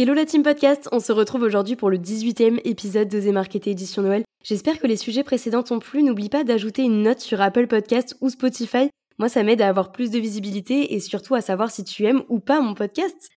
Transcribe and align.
Hello 0.00 0.14
la 0.14 0.26
team 0.26 0.44
podcast, 0.44 0.88
on 0.92 1.00
se 1.00 1.10
retrouve 1.10 1.42
aujourd'hui 1.42 1.74
pour 1.74 1.90
le 1.90 1.98
18e 1.98 2.60
épisode 2.62 3.08
de 3.08 3.20
The 3.20 3.32
Marketing 3.32 3.72
édition 3.72 4.00
Noël. 4.00 4.22
J'espère 4.44 4.78
que 4.78 4.86
les 4.86 4.96
sujets 4.96 5.24
précédents 5.24 5.64
t'ont 5.64 5.80
plu. 5.80 6.04
N'oublie 6.04 6.28
pas 6.28 6.44
d'ajouter 6.44 6.84
une 6.84 7.02
note 7.02 7.18
sur 7.18 7.40
Apple 7.40 7.66
Podcast 7.66 8.16
ou 8.20 8.30
Spotify. 8.30 8.90
Moi, 9.18 9.28
ça 9.28 9.42
m'aide 9.42 9.60
à 9.60 9.66
avoir 9.66 9.90
plus 9.90 10.12
de 10.12 10.20
visibilité 10.20 10.94
et 10.94 11.00
surtout 11.00 11.34
à 11.34 11.40
savoir 11.40 11.72
si 11.72 11.82
tu 11.82 12.04
aimes 12.04 12.22
ou 12.28 12.38
pas 12.38 12.60
mon 12.60 12.74
podcast. 12.74 13.30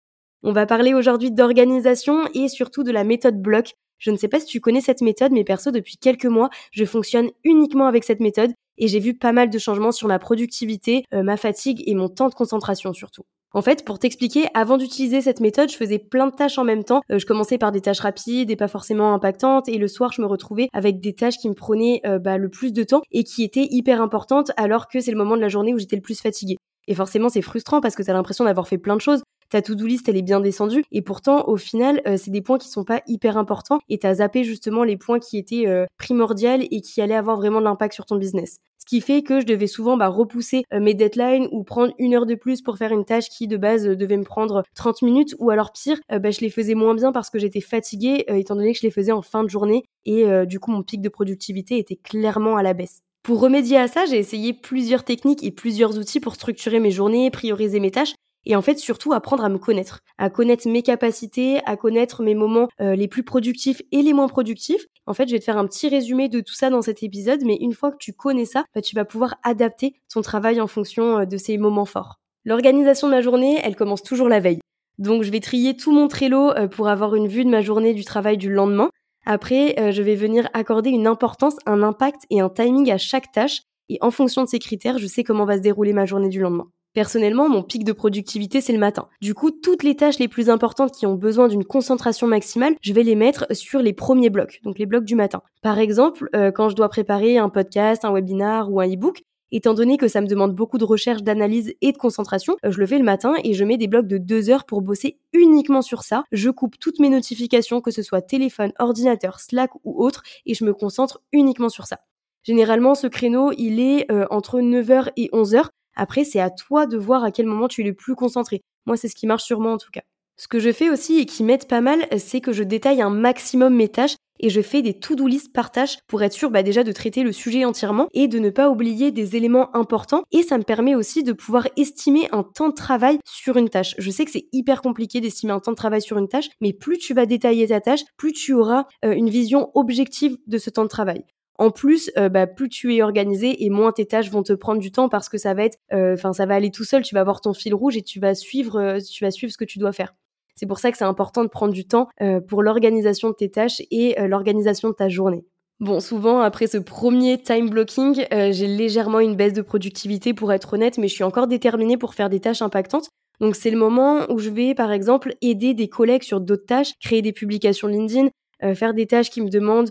On 0.42 0.50
va 0.50 0.66
parler 0.66 0.94
aujourd'hui 0.94 1.30
d'organisation 1.30 2.28
et 2.34 2.48
surtout 2.48 2.82
de 2.82 2.90
la 2.90 3.04
méthode 3.04 3.40
bloc. 3.40 3.74
Je 3.98 4.10
ne 4.10 4.16
sais 4.16 4.26
pas 4.26 4.40
si 4.40 4.46
tu 4.46 4.60
connais 4.60 4.80
cette 4.80 5.00
méthode, 5.00 5.30
mais 5.30 5.44
perso, 5.44 5.70
depuis 5.70 5.96
quelques 5.96 6.26
mois, 6.26 6.50
je 6.72 6.84
fonctionne 6.84 7.30
uniquement 7.44 7.86
avec 7.86 8.02
cette 8.02 8.18
méthode 8.18 8.50
et 8.78 8.88
j'ai 8.88 8.98
vu 8.98 9.14
pas 9.14 9.30
mal 9.30 9.48
de 9.48 9.58
changements 9.60 9.92
sur 9.92 10.08
ma 10.08 10.18
productivité, 10.18 11.04
euh, 11.14 11.22
ma 11.22 11.36
fatigue 11.36 11.84
et 11.86 11.94
mon 11.94 12.08
temps 12.08 12.28
de 12.28 12.34
concentration 12.34 12.92
surtout. 12.92 13.22
En 13.52 13.62
fait, 13.62 13.84
pour 13.84 13.98
t'expliquer, 13.98 14.46
avant 14.52 14.76
d'utiliser 14.76 15.22
cette 15.22 15.40
méthode, 15.40 15.70
je 15.70 15.76
faisais 15.76 15.98
plein 15.98 16.26
de 16.26 16.34
tâches 16.34 16.58
en 16.58 16.64
même 16.64 16.84
temps. 16.84 17.00
Euh, 17.10 17.18
je 17.18 17.24
commençais 17.24 17.56
par 17.56 17.72
des 17.72 17.80
tâches 17.80 18.00
rapides 18.00 18.50
et 18.50 18.56
pas 18.56 18.68
forcément 18.68 19.14
impactantes, 19.14 19.68
et 19.68 19.78
le 19.78 19.88
soir, 19.88 20.12
je 20.12 20.20
me 20.20 20.26
retrouvais 20.26 20.68
avec 20.74 21.00
des 21.00 21.14
tâches 21.14 21.38
qui 21.38 21.48
me 21.48 21.54
prenaient 21.54 22.02
euh, 22.06 22.18
bah, 22.18 22.36
le 22.36 22.50
plus 22.50 22.72
de 22.72 22.82
temps 22.82 23.00
et 23.10 23.24
qui 23.24 23.44
étaient 23.44 23.66
hyper 23.70 24.02
importantes, 24.02 24.50
alors 24.58 24.86
que 24.86 25.00
c'est 25.00 25.12
le 25.12 25.16
moment 25.16 25.36
de 25.36 25.40
la 25.40 25.48
journée 25.48 25.72
où 25.72 25.78
j'étais 25.78 25.96
le 25.96 26.02
plus 26.02 26.20
fatiguée. 26.20 26.56
Et 26.88 26.94
forcément, 26.94 27.28
c'est 27.30 27.42
frustrant 27.42 27.80
parce 27.80 27.94
que 27.94 28.02
tu 28.02 28.10
as 28.10 28.14
l'impression 28.14 28.44
d'avoir 28.44 28.68
fait 28.68 28.78
plein 28.78 28.96
de 28.96 29.00
choses, 29.00 29.22
ta 29.50 29.62
to-do 29.62 29.86
list 29.86 30.08
elle 30.08 30.16
est 30.16 30.22
bien 30.22 30.40
descendue. 30.40 30.84
Et 30.92 31.02
pourtant 31.02 31.48
au 31.48 31.56
final 31.56 32.02
euh, 32.06 32.16
c'est 32.16 32.30
des 32.30 32.42
points 32.42 32.58
qui 32.58 32.68
sont 32.68 32.84
pas 32.84 33.02
hyper 33.06 33.36
importants. 33.36 33.80
Et 33.88 33.98
t'as 33.98 34.14
zappé 34.14 34.44
justement 34.44 34.84
les 34.84 34.96
points 34.96 35.18
qui 35.18 35.38
étaient 35.38 35.66
euh, 35.66 35.86
primordiaux 35.98 36.38
et 36.38 36.80
qui 36.80 37.00
allaient 37.00 37.14
avoir 37.14 37.36
vraiment 37.36 37.58
de 37.58 37.64
l'impact 37.64 37.94
sur 37.94 38.06
ton 38.06 38.16
business. 38.16 38.58
Ce 38.78 38.84
qui 38.86 39.00
fait 39.00 39.22
que 39.22 39.40
je 39.40 39.46
devais 39.46 39.66
souvent 39.66 39.96
bah, 39.96 40.08
repousser 40.08 40.64
euh, 40.72 40.80
mes 40.80 40.94
deadlines 40.94 41.48
ou 41.50 41.64
prendre 41.64 41.92
une 41.98 42.14
heure 42.14 42.26
de 42.26 42.34
plus 42.34 42.62
pour 42.62 42.78
faire 42.78 42.92
une 42.92 43.04
tâche 43.04 43.28
qui 43.28 43.48
de 43.48 43.56
base 43.56 43.84
devait 43.84 44.16
me 44.16 44.24
prendre 44.24 44.62
30 44.76 45.02
minutes. 45.02 45.34
Ou 45.38 45.50
alors 45.50 45.72
pire, 45.72 45.98
bah, 46.08 46.30
je 46.30 46.40
les 46.40 46.50
faisais 46.50 46.74
moins 46.74 46.94
bien 46.94 47.12
parce 47.12 47.30
que 47.30 47.38
j'étais 47.38 47.60
fatiguée 47.60 48.24
étant 48.28 48.56
donné 48.56 48.72
que 48.72 48.78
je 48.78 48.86
les 48.86 48.92
faisais 48.92 49.12
en 49.12 49.22
fin 49.22 49.42
de 49.42 49.50
journée. 49.50 49.84
Et 50.04 50.24
du 50.46 50.60
coup 50.60 50.70
mon 50.70 50.82
pic 50.82 51.00
de 51.00 51.08
productivité 51.08 51.78
était 51.78 51.96
clairement 51.96 52.56
à 52.56 52.62
la 52.62 52.72
baisse. 52.72 53.02
Pour 53.22 53.40
remédier 53.40 53.76
à 53.76 53.88
ça, 53.88 54.06
j'ai 54.06 54.16
essayé 54.16 54.54
plusieurs 54.54 55.04
techniques 55.04 55.44
et 55.44 55.50
plusieurs 55.50 55.98
outils 55.98 56.20
pour 56.20 56.34
structurer 56.34 56.80
mes 56.80 56.90
journées, 56.90 57.30
prioriser 57.30 57.80
mes 57.80 57.90
tâches 57.90 58.14
et 58.44 58.56
en 58.56 58.62
fait 58.62 58.78
surtout 58.78 59.12
apprendre 59.12 59.44
à 59.44 59.48
me 59.48 59.58
connaître, 59.58 60.00
à 60.16 60.30
connaître 60.30 60.68
mes 60.68 60.82
capacités, 60.82 61.60
à 61.66 61.76
connaître 61.76 62.22
mes 62.22 62.34
moments 62.34 62.68
euh, 62.80 62.94
les 62.94 63.08
plus 63.08 63.22
productifs 63.22 63.82
et 63.92 64.02
les 64.02 64.12
moins 64.12 64.28
productifs. 64.28 64.86
En 65.06 65.14
fait, 65.14 65.28
je 65.28 65.32
vais 65.32 65.38
te 65.38 65.44
faire 65.44 65.58
un 65.58 65.66
petit 65.66 65.88
résumé 65.88 66.28
de 66.28 66.40
tout 66.40 66.54
ça 66.54 66.70
dans 66.70 66.82
cet 66.82 67.02
épisode, 67.02 67.40
mais 67.44 67.56
une 67.60 67.74
fois 67.74 67.90
que 67.90 67.98
tu 67.98 68.12
connais 68.12 68.44
ça, 68.44 68.64
bah, 68.74 68.80
tu 68.80 68.94
vas 68.94 69.04
pouvoir 69.04 69.36
adapter 69.42 69.94
ton 70.12 70.22
travail 70.22 70.60
en 70.60 70.66
fonction 70.66 71.18
euh, 71.18 71.24
de 71.24 71.36
ces 71.36 71.58
moments 71.58 71.84
forts. 71.84 72.16
L'organisation 72.44 73.08
de 73.08 73.12
ma 73.12 73.20
journée, 73.20 73.60
elle 73.62 73.76
commence 73.76 74.02
toujours 74.02 74.28
la 74.28 74.40
veille. 74.40 74.60
Donc 74.98 75.22
je 75.22 75.30
vais 75.30 75.40
trier 75.40 75.76
tout 75.76 75.92
mon 75.92 76.08
Trello 76.08 76.50
euh, 76.50 76.66
pour 76.66 76.88
avoir 76.88 77.14
une 77.14 77.28
vue 77.28 77.44
de 77.44 77.50
ma 77.50 77.60
journée 77.60 77.94
du 77.94 78.04
travail 78.04 78.36
du 78.38 78.50
lendemain. 78.50 78.90
Après, 79.26 79.92
je 79.92 80.02
vais 80.02 80.14
venir 80.14 80.48
accorder 80.54 80.88
une 80.88 81.06
importance, 81.06 81.56
un 81.66 81.82
impact 81.82 82.22
et 82.30 82.40
un 82.40 82.48
timing 82.48 82.90
à 82.90 82.96
chaque 82.96 83.30
tâche. 83.30 83.60
Et 83.90 83.98
en 84.00 84.10
fonction 84.10 84.42
de 84.42 84.48
ces 84.48 84.58
critères, 84.58 84.96
je 84.96 85.06
sais 85.06 85.22
comment 85.22 85.44
va 85.44 85.58
se 85.58 85.62
dérouler 85.62 85.92
ma 85.92 86.06
journée 86.06 86.30
du 86.30 86.40
lendemain. 86.40 86.68
Personnellement, 86.98 87.48
mon 87.48 87.62
pic 87.62 87.84
de 87.84 87.92
productivité, 87.92 88.60
c'est 88.60 88.72
le 88.72 88.80
matin. 88.80 89.06
Du 89.20 89.32
coup, 89.32 89.52
toutes 89.52 89.84
les 89.84 89.94
tâches 89.94 90.18
les 90.18 90.26
plus 90.26 90.50
importantes 90.50 90.90
qui 90.90 91.06
ont 91.06 91.14
besoin 91.14 91.46
d'une 91.46 91.64
concentration 91.64 92.26
maximale, 92.26 92.74
je 92.80 92.92
vais 92.92 93.04
les 93.04 93.14
mettre 93.14 93.46
sur 93.52 93.78
les 93.78 93.92
premiers 93.92 94.30
blocs, 94.30 94.58
donc 94.64 94.80
les 94.80 94.86
blocs 94.86 95.04
du 95.04 95.14
matin. 95.14 95.42
Par 95.62 95.78
exemple, 95.78 96.28
euh, 96.34 96.50
quand 96.50 96.70
je 96.70 96.74
dois 96.74 96.88
préparer 96.88 97.38
un 97.38 97.50
podcast, 97.50 98.04
un 98.04 98.12
webinar 98.12 98.72
ou 98.72 98.80
un 98.80 98.92
e-book, 98.92 99.22
Étant 99.52 99.74
donné 99.74 99.96
que 99.96 100.08
ça 100.08 100.20
me 100.20 100.26
demande 100.26 100.56
beaucoup 100.56 100.76
de 100.76 100.84
recherche, 100.84 101.22
d'analyse 101.22 101.72
et 101.80 101.92
de 101.92 101.96
concentration, 101.96 102.56
euh, 102.66 102.72
je 102.72 102.80
le 102.80 102.86
fais 102.86 102.98
le 102.98 103.04
matin 103.04 103.32
et 103.44 103.54
je 103.54 103.64
mets 103.64 103.76
des 103.76 103.86
blocs 103.86 104.08
de 104.08 104.18
deux 104.18 104.50
heures 104.50 104.66
pour 104.66 104.82
bosser 104.82 105.20
uniquement 105.32 105.82
sur 105.82 106.02
ça. 106.02 106.24
Je 106.32 106.50
coupe 106.50 106.78
toutes 106.80 106.98
mes 106.98 107.08
notifications, 107.08 107.80
que 107.80 107.92
ce 107.92 108.02
soit 108.02 108.22
téléphone, 108.22 108.72
ordinateur, 108.80 109.38
Slack 109.38 109.70
ou 109.84 110.04
autre, 110.04 110.24
et 110.46 110.52
je 110.54 110.64
me 110.64 110.74
concentre 110.74 111.22
uniquement 111.32 111.68
sur 111.68 111.86
ça. 111.86 112.00
Généralement, 112.42 112.94
ce 112.94 113.06
créneau, 113.06 113.52
il 113.58 113.78
est 113.78 114.10
euh, 114.10 114.26
entre 114.30 114.60
9h 114.60 115.10
et 115.16 115.28
11h. 115.32 115.68
Après, 115.98 116.24
c'est 116.24 116.40
à 116.40 116.48
toi 116.48 116.86
de 116.86 116.96
voir 116.96 117.24
à 117.24 117.30
quel 117.30 117.46
moment 117.46 117.68
tu 117.68 117.82
es 117.82 117.84
le 117.84 117.92
plus 117.92 118.14
concentré. 118.14 118.62
Moi, 118.86 118.96
c'est 118.96 119.08
ce 119.08 119.14
qui 119.14 119.26
marche 119.26 119.44
sur 119.44 119.60
moi 119.60 119.72
en 119.72 119.78
tout 119.78 119.90
cas. 119.92 120.02
Ce 120.40 120.46
que 120.46 120.60
je 120.60 120.72
fais 120.72 120.88
aussi 120.88 121.18
et 121.18 121.26
qui 121.26 121.42
m'aide 121.42 121.66
pas 121.66 121.80
mal, 121.80 122.06
c'est 122.16 122.40
que 122.40 122.52
je 122.52 122.62
détaille 122.62 123.02
un 123.02 123.10
maximum 123.10 123.74
mes 123.74 123.88
tâches 123.88 124.14
et 124.38 124.50
je 124.50 124.60
fais 124.60 124.82
des 124.82 124.94
to-do 124.94 125.26
list 125.26 125.52
par 125.52 125.72
tâche 125.72 125.98
pour 126.06 126.22
être 126.22 126.32
sûr 126.32 126.50
bah, 126.50 126.62
déjà 126.62 126.84
de 126.84 126.92
traiter 126.92 127.24
le 127.24 127.32
sujet 127.32 127.64
entièrement 127.64 128.06
et 128.12 128.28
de 128.28 128.38
ne 128.38 128.50
pas 128.50 128.70
oublier 128.70 129.10
des 129.10 129.34
éléments 129.34 129.74
importants. 129.74 130.22
Et 130.30 130.44
ça 130.44 130.56
me 130.56 130.62
permet 130.62 130.94
aussi 130.94 131.24
de 131.24 131.32
pouvoir 131.32 131.66
estimer 131.76 132.28
un 132.30 132.44
temps 132.44 132.68
de 132.68 132.74
travail 132.74 133.18
sur 133.26 133.56
une 133.56 133.68
tâche. 133.68 133.96
Je 133.98 134.10
sais 134.12 134.24
que 134.24 134.30
c'est 134.30 134.46
hyper 134.52 134.80
compliqué 134.80 135.20
d'estimer 135.20 135.52
un 135.52 135.58
temps 135.60 135.72
de 135.72 135.76
travail 135.76 136.02
sur 136.02 136.18
une 136.18 136.28
tâche, 136.28 136.50
mais 136.60 136.72
plus 136.72 136.98
tu 136.98 137.14
vas 137.14 137.26
détailler 137.26 137.66
ta 137.66 137.80
tâche, 137.80 138.02
plus 138.16 138.32
tu 138.32 138.52
auras 138.52 138.84
euh, 139.04 139.12
une 139.12 139.30
vision 139.30 139.72
objective 139.74 140.36
de 140.46 140.58
ce 140.58 140.70
temps 140.70 140.84
de 140.84 140.88
travail. 140.88 141.24
En 141.58 141.72
plus, 141.72 142.12
euh, 142.16 142.28
bah, 142.28 142.46
plus 142.46 142.68
tu 142.68 142.94
es 142.94 143.02
organisé 143.02 143.64
et 143.64 143.68
moins 143.68 143.90
tes 143.90 144.06
tâches 144.06 144.30
vont 144.30 144.44
te 144.44 144.52
prendre 144.52 144.80
du 144.80 144.92
temps 144.92 145.08
parce 145.08 145.28
que 145.28 145.38
ça 145.38 145.54
va 145.54 145.64
être, 145.64 145.76
euh, 145.92 146.14
enfin, 146.14 146.32
ça 146.32 146.46
va 146.46 146.54
aller 146.54 146.70
tout 146.70 146.84
seul. 146.84 147.02
Tu 147.02 147.16
vas 147.16 147.20
avoir 147.20 147.40
ton 147.40 147.52
fil 147.52 147.74
rouge 147.74 147.96
et 147.96 148.02
tu 148.02 148.20
vas 148.20 148.36
suivre, 148.36 148.76
euh, 148.78 148.98
tu 149.00 149.24
vas 149.24 149.32
suivre 149.32 149.52
ce 149.52 149.58
que 149.58 149.64
tu 149.64 149.80
dois 149.80 149.92
faire. 149.92 150.14
C'est 150.54 150.66
pour 150.66 150.78
ça 150.78 150.92
que 150.92 150.98
c'est 150.98 151.04
important 151.04 151.42
de 151.42 151.48
prendre 151.48 151.72
du 151.72 151.86
temps 151.86 152.08
pour 152.48 152.64
l'organisation 152.64 153.28
de 153.28 153.34
tes 153.34 153.48
tâches 153.48 153.80
et 153.92 154.16
l'organisation 154.26 154.88
de 154.88 154.94
ta 154.94 155.08
journée. 155.08 155.44
Bon, 155.78 156.00
souvent, 156.00 156.40
après 156.40 156.66
ce 156.66 156.78
premier 156.78 157.40
time 157.40 157.70
blocking, 157.70 158.26
j'ai 158.32 158.66
légèrement 158.66 159.20
une 159.20 159.36
baisse 159.36 159.52
de 159.52 159.62
productivité 159.62 160.34
pour 160.34 160.52
être 160.52 160.72
honnête, 160.72 160.98
mais 160.98 161.06
je 161.06 161.14
suis 161.14 161.22
encore 161.22 161.46
déterminée 161.46 161.96
pour 161.96 162.14
faire 162.14 162.28
des 162.28 162.40
tâches 162.40 162.60
impactantes. 162.60 163.10
Donc 163.38 163.54
c'est 163.54 163.70
le 163.70 163.78
moment 163.78 164.28
où 164.32 164.40
je 164.40 164.50
vais, 164.50 164.74
par 164.74 164.90
exemple, 164.90 165.36
aider 165.42 165.74
des 165.74 165.88
collègues 165.88 166.24
sur 166.24 166.40
d'autres 166.40 166.66
tâches, 166.66 166.94
créer 167.00 167.22
des 167.22 167.32
publications 167.32 167.86
LinkedIn, 167.86 168.28
faire 168.74 168.94
des 168.94 169.06
tâches 169.06 169.30
qui 169.30 169.40
me 169.40 169.50
demandent 169.50 169.90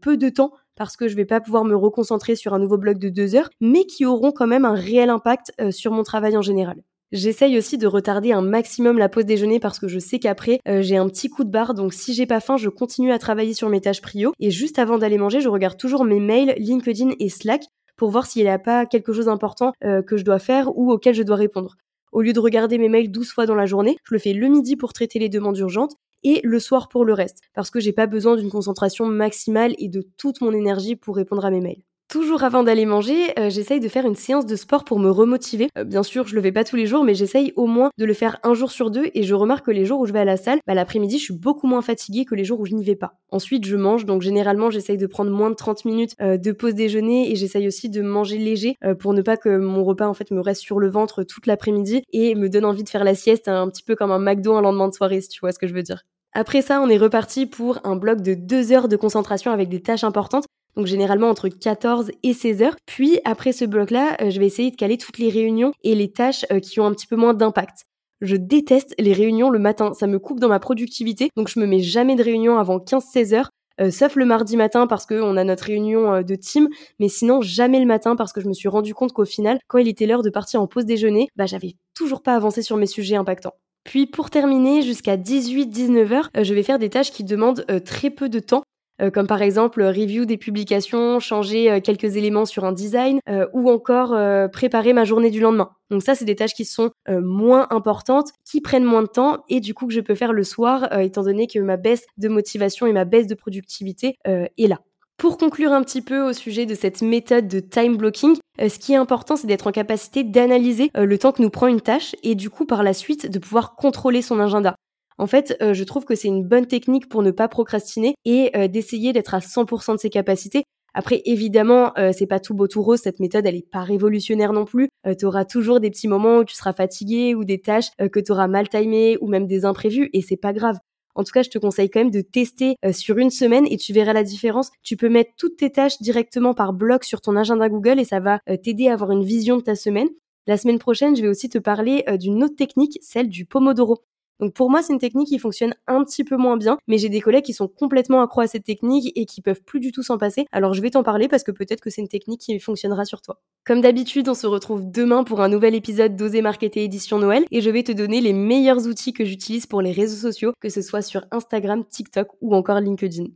peu 0.00 0.16
de 0.16 0.28
temps 0.28 0.52
parce 0.76 0.96
que 0.96 1.08
je 1.08 1.16
vais 1.16 1.24
pas 1.24 1.40
pouvoir 1.40 1.64
me 1.64 1.76
reconcentrer 1.76 2.36
sur 2.36 2.54
un 2.54 2.58
nouveau 2.58 2.78
bloc 2.78 2.98
de 2.98 3.08
deux 3.08 3.34
heures, 3.34 3.50
mais 3.60 3.84
qui 3.84 4.04
auront 4.06 4.32
quand 4.32 4.46
même 4.46 4.64
un 4.64 4.74
réel 4.74 5.10
impact 5.10 5.52
euh, 5.60 5.70
sur 5.70 5.92
mon 5.92 6.02
travail 6.02 6.36
en 6.36 6.42
général. 6.42 6.82
J'essaye 7.12 7.56
aussi 7.58 7.78
de 7.78 7.86
retarder 7.86 8.32
un 8.32 8.40
maximum 8.40 8.98
la 8.98 9.08
pause 9.08 9.24
déjeuner 9.24 9.60
parce 9.60 9.78
que 9.78 9.86
je 9.86 10.00
sais 10.00 10.18
qu'après 10.18 10.58
euh, 10.66 10.82
j'ai 10.82 10.96
un 10.96 11.06
petit 11.08 11.28
coup 11.28 11.44
de 11.44 11.50
barre 11.50 11.74
donc 11.74 11.94
si 11.94 12.12
j'ai 12.12 12.26
pas 12.26 12.40
faim 12.40 12.56
je 12.56 12.68
continue 12.68 13.12
à 13.12 13.20
travailler 13.20 13.54
sur 13.54 13.68
mes 13.68 13.80
tâches 13.80 14.00
prio 14.00 14.32
et 14.40 14.50
juste 14.50 14.80
avant 14.80 14.98
d'aller 14.98 15.18
manger 15.18 15.40
je 15.40 15.48
regarde 15.48 15.76
toujours 15.76 16.04
mes 16.04 16.18
mails, 16.18 16.54
LinkedIn 16.58 17.10
et 17.20 17.28
Slack 17.28 17.62
pour 17.96 18.10
voir 18.10 18.26
s'il 18.26 18.42
n'y 18.42 18.50
a 18.50 18.58
pas 18.58 18.84
quelque 18.86 19.12
chose 19.12 19.26
d'important 19.26 19.72
euh, 19.84 20.02
que 20.02 20.16
je 20.16 20.24
dois 20.24 20.40
faire 20.40 20.76
ou 20.76 20.90
auquel 20.90 21.14
je 21.14 21.22
dois 21.22 21.36
répondre. 21.36 21.76
Au 22.10 22.20
lieu 22.20 22.32
de 22.32 22.40
regarder 22.40 22.78
mes 22.78 22.88
mails 22.88 23.10
12 23.10 23.30
fois 23.30 23.46
dans 23.46 23.54
la 23.54 23.66
journée, 23.66 23.96
je 24.04 24.14
le 24.14 24.18
fais 24.18 24.32
le 24.32 24.48
midi 24.48 24.76
pour 24.76 24.92
traiter 24.92 25.18
les 25.18 25.28
demandes 25.28 25.58
urgentes 25.58 25.94
et 26.24 26.40
le 26.42 26.58
soir 26.58 26.88
pour 26.88 27.04
le 27.04 27.12
reste, 27.12 27.40
parce 27.54 27.70
que 27.70 27.80
j'ai 27.80 27.92
pas 27.92 28.06
besoin 28.06 28.36
d'une 28.36 28.50
concentration 28.50 29.06
maximale 29.06 29.74
et 29.78 29.88
de 29.88 30.02
toute 30.16 30.40
mon 30.40 30.52
énergie 30.52 30.96
pour 30.96 31.16
répondre 31.16 31.44
à 31.44 31.50
mes 31.50 31.60
mails. 31.60 31.84
Toujours 32.08 32.44
avant 32.44 32.62
d'aller 32.62 32.84
manger, 32.84 33.32
euh, 33.38 33.48
j'essaye 33.48 33.80
de 33.80 33.88
faire 33.88 34.06
une 34.06 34.14
séance 34.14 34.44
de 34.44 34.56
sport 34.56 34.84
pour 34.84 34.98
me 34.98 35.10
remotiver. 35.10 35.68
Euh, 35.78 35.84
bien 35.84 36.02
sûr, 36.02 36.28
je 36.28 36.34
le 36.34 36.42
fais 36.42 36.52
pas 36.52 36.62
tous 36.62 36.76
les 36.76 36.86
jours, 36.86 37.02
mais 37.02 37.14
j'essaye 37.14 37.52
au 37.56 37.66
moins 37.66 37.90
de 37.96 38.04
le 38.04 38.12
faire 38.12 38.38
un 38.42 38.52
jour 38.52 38.70
sur 38.70 38.90
deux 38.90 39.10
et 39.14 39.22
je 39.22 39.34
remarque 39.34 39.66
que 39.66 39.70
les 39.70 39.86
jours 39.86 40.00
où 40.00 40.06
je 40.06 40.12
vais 40.12 40.20
à 40.20 40.24
la 40.24 40.36
salle, 40.36 40.60
bah, 40.66 40.74
l'après-midi, 40.74 41.18
je 41.18 41.24
suis 41.24 41.34
beaucoup 41.34 41.66
moins 41.66 41.80
fatiguée 41.80 42.26
que 42.26 42.34
les 42.34 42.44
jours 42.44 42.60
où 42.60 42.66
je 42.66 42.74
n'y 42.74 42.84
vais 42.84 42.94
pas. 42.94 43.14
Ensuite, 43.30 43.64
je 43.64 43.76
mange, 43.76 44.04
donc 44.04 44.20
généralement, 44.20 44.70
j'essaye 44.70 44.98
de 44.98 45.06
prendre 45.06 45.30
moins 45.30 45.48
de 45.48 45.54
30 45.54 45.86
minutes 45.86 46.12
euh, 46.20 46.36
de 46.36 46.52
pause 46.52 46.74
déjeuner 46.74 47.32
et 47.32 47.36
j'essaye 47.36 47.66
aussi 47.66 47.88
de 47.88 48.02
manger 48.02 48.36
léger 48.38 48.76
pour 49.00 49.14
ne 49.14 49.22
pas 49.22 49.36
que 49.36 49.56
mon 49.56 49.82
repas 49.82 50.06
en 50.06 50.14
fait 50.14 50.30
me 50.30 50.40
reste 50.40 50.60
sur 50.60 50.78
le 50.78 50.88
ventre 50.88 51.22
toute 51.22 51.46
l'après-midi 51.46 52.02
et 52.12 52.34
me 52.34 52.48
donne 52.48 52.64
envie 52.64 52.84
de 52.84 52.88
faire 52.88 53.04
la 53.04 53.14
sieste 53.14 53.48
un 53.48 53.68
petit 53.68 53.82
peu 53.82 53.96
comme 53.96 54.12
un 54.12 54.18
McDo 54.18 54.54
un 54.54 54.60
lendemain 54.60 54.88
de 54.88 54.94
soirée, 54.94 55.20
si 55.20 55.28
tu 55.28 55.40
vois 55.40 55.52
ce 55.52 55.58
que 55.58 55.66
je 55.66 55.74
veux 55.74 55.82
dire. 55.82 56.04
Après 56.36 56.62
ça, 56.62 56.80
on 56.80 56.88
est 56.88 56.98
reparti 56.98 57.46
pour 57.46 57.78
un 57.84 57.94
bloc 57.94 58.20
de 58.20 58.34
deux 58.34 58.72
heures 58.72 58.88
de 58.88 58.96
concentration 58.96 59.52
avec 59.52 59.68
des 59.68 59.80
tâches 59.80 60.02
importantes. 60.02 60.46
Donc 60.76 60.86
généralement 60.86 61.28
entre 61.28 61.48
14 61.48 62.10
et 62.24 62.32
16 62.32 62.62
heures. 62.62 62.76
Puis 62.86 63.20
après 63.24 63.52
ce 63.52 63.64
bloc-là, 63.64 64.16
euh, 64.20 64.30
je 64.30 64.40
vais 64.40 64.46
essayer 64.46 64.72
de 64.72 64.76
caler 64.76 64.98
toutes 64.98 65.18
les 65.18 65.30
réunions 65.30 65.72
et 65.84 65.94
les 65.94 66.10
tâches 66.10 66.44
euh, 66.50 66.58
qui 66.58 66.80
ont 66.80 66.86
un 66.86 66.92
petit 66.92 67.06
peu 67.06 67.14
moins 67.14 67.34
d'impact. 67.34 67.84
Je 68.20 68.34
déteste 68.34 68.94
les 68.98 69.12
réunions 69.12 69.50
le 69.50 69.60
matin, 69.60 69.92
ça 69.92 70.08
me 70.08 70.18
coupe 70.18 70.40
dans 70.40 70.48
ma 70.48 70.58
productivité, 70.58 71.30
donc 71.36 71.48
je 71.48 71.60
me 71.60 71.66
mets 71.66 71.80
jamais 71.80 72.16
de 72.16 72.22
réunion 72.24 72.58
avant 72.58 72.78
15-16 72.78 73.34
heures. 73.34 73.50
Euh, 73.80 73.92
sauf 73.92 74.16
le 74.16 74.24
mardi 74.24 74.56
matin 74.56 74.88
parce 74.88 75.06
qu'on 75.06 75.36
a 75.36 75.44
notre 75.44 75.64
réunion 75.64 76.22
de 76.22 76.34
team, 76.34 76.68
mais 76.98 77.08
sinon 77.08 77.42
jamais 77.42 77.78
le 77.78 77.86
matin 77.86 78.16
parce 78.16 78.32
que 78.32 78.40
je 78.40 78.48
me 78.48 78.52
suis 78.54 78.68
rendu 78.68 78.94
compte 78.94 79.12
qu'au 79.12 79.24
final, 79.24 79.58
quand 79.68 79.78
il 79.78 79.86
était 79.86 80.06
l'heure 80.06 80.22
de 80.22 80.30
partir 80.30 80.60
en 80.60 80.66
pause 80.66 80.84
déjeuner, 80.84 81.28
bah 81.36 81.46
j'avais 81.46 81.74
toujours 81.94 82.22
pas 82.22 82.34
avancé 82.34 82.62
sur 82.62 82.76
mes 82.76 82.86
sujets 82.86 83.16
impactants. 83.16 83.54
Puis 83.84 84.06
pour 84.06 84.30
terminer, 84.30 84.82
jusqu'à 84.82 85.16
18-19 85.16 86.12
heures, 86.12 86.30
euh, 86.36 86.42
je 86.44 86.54
vais 86.54 86.62
faire 86.62 86.78
des 86.78 86.90
tâches 86.90 87.12
qui 87.12 87.22
demandent 87.24 87.64
euh, 87.70 87.80
très 87.80 88.10
peu 88.10 88.28
de 88.28 88.40
temps. 88.40 88.62
euh, 89.02 89.10
comme 89.10 89.26
par 89.26 89.42
exemple 89.42 89.82
review 89.82 90.24
des 90.24 90.36
publications, 90.36 91.18
changer 91.18 91.80
quelques 91.82 92.16
éléments 92.16 92.44
sur 92.44 92.64
un 92.64 92.72
design 92.72 93.18
ou 93.52 93.68
encore 93.68 94.16
préparer 94.52 94.92
ma 94.92 95.04
journée 95.04 95.30
du 95.30 95.40
lendemain. 95.40 95.70
Donc 95.90 96.02
ça, 96.04 96.14
c'est 96.14 96.24
des 96.24 96.36
tâches 96.36 96.54
qui 96.54 96.64
sont 96.64 96.90
moins 97.08 97.66
importantes, 97.70 98.30
qui 98.44 98.60
prennent 98.60 98.84
moins 98.84 99.02
de 99.02 99.08
temps 99.08 99.42
et 99.48 99.58
du 99.58 99.74
coup 99.74 99.88
que 99.88 99.92
je 99.92 100.00
peux 100.00 100.14
faire 100.14 100.32
le 100.32 100.44
soir, 100.44 100.96
étant 101.00 101.24
donné 101.24 101.48
que 101.48 101.58
ma 101.58 101.76
baisse 101.76 102.06
de 102.18 102.28
motivation 102.28 102.86
et 102.86 102.92
ma 102.92 103.04
baisse 103.04 103.26
de 103.26 103.34
productivité 103.34 104.16
est 104.24 104.68
là. 104.68 104.78
Pour 105.16 105.38
conclure 105.38 105.72
un 105.72 105.82
petit 105.82 106.02
peu 106.02 106.20
au 106.20 106.32
sujet 106.32 106.66
de 106.66 106.74
cette 106.74 107.00
méthode 107.00 107.48
de 107.48 107.60
time 107.60 107.96
blocking, 107.96 108.36
ce 108.58 108.78
qui 108.78 108.92
est 108.92 108.96
important, 108.96 109.36
c'est 109.36 109.46
d'être 109.46 109.66
en 109.66 109.72
capacité 109.72 110.24
d'analyser 110.24 110.90
le 110.94 111.18
temps 111.18 111.32
que 111.32 111.40
nous 111.40 111.50
prend 111.50 111.66
une 111.66 111.80
tâche 111.80 112.14
et 112.22 112.34
du 112.34 112.50
coup 112.50 112.66
par 112.66 112.82
la 112.82 112.92
suite 112.92 113.30
de 113.30 113.38
pouvoir 113.38 113.76
contrôler 113.76 114.22
son 114.22 114.38
agenda. 114.40 114.74
En 115.18 115.26
fait, 115.26 115.56
euh, 115.62 115.74
je 115.74 115.84
trouve 115.84 116.04
que 116.04 116.14
c'est 116.14 116.28
une 116.28 116.44
bonne 116.44 116.66
technique 116.66 117.08
pour 117.08 117.22
ne 117.22 117.30
pas 117.30 117.48
procrastiner 117.48 118.14
et 118.24 118.50
euh, 118.56 118.68
d'essayer 118.68 119.12
d'être 119.12 119.34
à 119.34 119.40
100% 119.40 119.92
de 119.94 119.98
ses 119.98 120.10
capacités. 120.10 120.64
Après, 120.92 121.22
évidemment, 121.24 121.92
euh, 121.98 122.12
c'est 122.12 122.26
pas 122.26 122.40
tout 122.40 122.54
beau 122.54 122.68
tout 122.68 122.82
rose. 122.82 123.00
Cette 123.00 123.20
méthode, 123.20 123.46
elle 123.46 123.56
est 123.56 123.68
pas 123.68 123.82
révolutionnaire 123.82 124.52
non 124.52 124.64
plus. 124.64 124.88
tu 125.18 125.24
auras 125.24 125.44
toujours 125.44 125.80
des 125.80 125.90
petits 125.90 126.08
moments 126.08 126.38
où 126.38 126.44
tu 126.44 126.54
seras 126.54 126.72
fatigué 126.72 127.34
ou 127.34 127.44
des 127.44 127.60
tâches 127.60 127.90
que 128.12 128.20
tu 128.20 128.32
auras 128.32 128.46
mal 128.46 128.68
timées 128.68 129.18
ou 129.20 129.28
même 129.28 129.46
des 129.46 129.64
imprévus 129.64 130.08
et 130.12 130.22
c'est 130.22 130.36
pas 130.36 130.52
grave. 130.52 130.76
En 131.14 131.24
tout 131.24 131.32
cas, 131.32 131.42
je 131.42 131.50
te 131.50 131.58
conseille 131.58 131.90
quand 131.90 132.00
même 132.00 132.10
de 132.10 132.20
tester 132.20 132.76
sur 132.92 133.18
une 133.18 133.30
semaine 133.30 133.66
et 133.68 133.76
tu 133.76 133.92
verras 133.92 134.12
la 134.12 134.24
différence. 134.24 134.70
Tu 134.82 134.96
peux 134.96 135.08
mettre 135.08 135.30
toutes 135.36 135.56
tes 135.56 135.70
tâches 135.70 136.00
directement 136.00 136.54
par 136.54 136.72
bloc 136.72 137.04
sur 137.04 137.20
ton 137.20 137.36
agenda 137.36 137.68
Google 137.68 138.00
et 138.00 138.04
ça 138.04 138.20
va 138.20 138.40
t'aider 138.62 138.88
à 138.88 138.94
avoir 138.94 139.10
une 139.10 139.24
vision 139.24 139.56
de 139.56 139.62
ta 139.62 139.74
semaine. 139.74 140.08
La 140.46 140.56
semaine 140.56 140.78
prochaine, 140.78 141.16
je 141.16 141.22
vais 141.22 141.28
aussi 141.28 141.48
te 141.48 141.58
parler 141.58 142.04
d'une 142.18 142.42
autre 142.44 142.56
technique, 142.56 142.98
celle 143.00 143.28
du 143.28 143.46
Pomodoro. 143.46 144.02
Donc 144.40 144.52
pour 144.54 144.70
moi, 144.70 144.82
c'est 144.82 144.92
une 144.92 144.98
technique 144.98 145.28
qui 145.28 145.38
fonctionne 145.38 145.74
un 145.86 146.02
petit 146.04 146.24
peu 146.24 146.36
moins 146.36 146.56
bien, 146.56 146.78
mais 146.86 146.98
j'ai 146.98 147.08
des 147.08 147.20
collègues 147.20 147.44
qui 147.44 147.54
sont 147.54 147.68
complètement 147.68 148.22
accro 148.22 148.40
à 148.40 148.46
cette 148.46 148.64
technique 148.64 149.12
et 149.16 149.26
qui 149.26 149.40
peuvent 149.40 149.62
plus 149.62 149.80
du 149.80 149.92
tout 149.92 150.02
s'en 150.02 150.18
passer. 150.18 150.46
Alors 150.52 150.74
je 150.74 150.82
vais 150.82 150.90
t'en 150.90 151.02
parler 151.02 151.28
parce 151.28 151.44
que 151.44 151.52
peut-être 151.52 151.80
que 151.80 151.90
c'est 151.90 152.00
une 152.00 152.08
technique 152.08 152.40
qui 152.40 152.58
fonctionnera 152.58 153.04
sur 153.04 153.20
toi. 153.20 153.40
Comme 153.64 153.80
d'habitude, 153.80 154.28
on 154.28 154.34
se 154.34 154.46
retrouve 154.46 154.90
demain 154.90 155.24
pour 155.24 155.40
un 155.40 155.48
nouvel 155.48 155.74
épisode 155.74 156.16
d'Oser 156.16 156.42
Marketer 156.42 156.84
édition 156.84 157.18
Noël 157.18 157.44
et 157.50 157.60
je 157.60 157.70
vais 157.70 157.82
te 157.82 157.92
donner 157.92 158.20
les 158.20 158.32
meilleurs 158.32 158.86
outils 158.86 159.12
que 159.12 159.24
j'utilise 159.24 159.66
pour 159.66 159.82
les 159.82 159.92
réseaux 159.92 160.28
sociaux, 160.28 160.52
que 160.60 160.68
ce 160.68 160.82
soit 160.82 161.02
sur 161.02 161.24
Instagram, 161.30 161.84
TikTok 161.84 162.28
ou 162.40 162.54
encore 162.54 162.80
LinkedIn. 162.80 163.26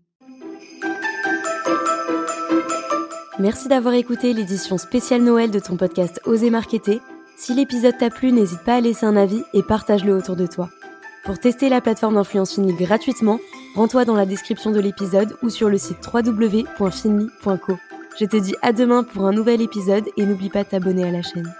Merci 3.38 3.68
d'avoir 3.68 3.94
écouté 3.94 4.32
l'édition 4.32 4.78
spéciale 4.78 5.22
Noël 5.22 5.52
de 5.52 5.60
ton 5.60 5.76
podcast 5.76 6.20
Oser 6.26 6.50
Marketer. 6.50 7.00
Si 7.36 7.54
l'épisode 7.54 7.96
t'a 7.96 8.10
plu, 8.10 8.32
n'hésite 8.32 8.64
pas 8.64 8.74
à 8.74 8.80
laisser 8.80 9.06
un 9.06 9.14
avis 9.14 9.42
et 9.54 9.62
partage-le 9.62 10.12
autour 10.12 10.34
de 10.34 10.46
toi. 10.46 10.68
Pour 11.28 11.38
tester 11.38 11.68
la 11.68 11.82
plateforme 11.82 12.14
d'influence 12.14 12.54
Finly 12.54 12.72
gratuitement, 12.72 13.38
rends-toi 13.74 14.06
dans 14.06 14.14
la 14.14 14.24
description 14.24 14.70
de 14.70 14.80
l'épisode 14.80 15.36
ou 15.42 15.50
sur 15.50 15.68
le 15.68 15.76
site 15.76 15.98
www.finly.co. 16.10 17.76
Je 18.18 18.24
te 18.24 18.38
dis 18.38 18.54
à 18.62 18.72
demain 18.72 19.04
pour 19.04 19.26
un 19.26 19.32
nouvel 19.32 19.60
épisode 19.60 20.04
et 20.16 20.24
n'oublie 20.24 20.48
pas 20.48 20.64
de 20.64 20.70
t'abonner 20.70 21.04
à 21.04 21.10
la 21.10 21.20
chaîne. 21.20 21.52